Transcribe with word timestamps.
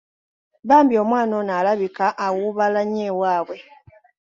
Bambi 0.67 0.95
omwana 1.03 1.33
ono 1.41 1.51
alabika 1.59 2.05
awuubaala 2.25 2.81
nnyo 2.85 3.03
ewaabwe. 3.11 3.57